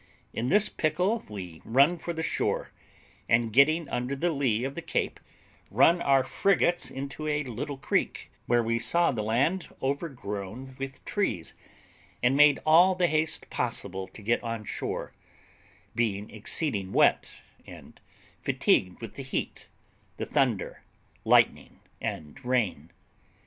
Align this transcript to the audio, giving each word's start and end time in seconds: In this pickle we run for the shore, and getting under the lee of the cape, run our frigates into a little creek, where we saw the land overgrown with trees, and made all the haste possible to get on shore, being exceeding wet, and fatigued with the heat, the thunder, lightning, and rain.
In 0.33 0.47
this 0.47 0.67
pickle 0.67 1.23
we 1.29 1.61
run 1.63 1.99
for 1.99 2.11
the 2.11 2.23
shore, 2.23 2.71
and 3.29 3.53
getting 3.53 3.87
under 3.89 4.15
the 4.15 4.31
lee 4.31 4.63
of 4.63 4.73
the 4.73 4.81
cape, 4.81 5.19
run 5.69 6.01
our 6.01 6.23
frigates 6.23 6.89
into 6.89 7.27
a 7.27 7.43
little 7.43 7.77
creek, 7.77 8.31
where 8.47 8.63
we 8.63 8.79
saw 8.79 9.11
the 9.11 9.21
land 9.21 9.67
overgrown 9.79 10.75
with 10.79 11.05
trees, 11.05 11.53
and 12.23 12.35
made 12.35 12.57
all 12.65 12.95
the 12.95 13.05
haste 13.05 13.47
possible 13.51 14.07
to 14.07 14.23
get 14.23 14.43
on 14.43 14.65
shore, 14.65 15.13
being 15.93 16.31
exceeding 16.31 16.91
wet, 16.91 17.43
and 17.67 18.01
fatigued 18.41 19.01
with 19.01 19.13
the 19.13 19.21
heat, 19.21 19.69
the 20.17 20.25
thunder, 20.25 20.81
lightning, 21.25 21.79
and 22.01 22.43
rain. 22.43 22.89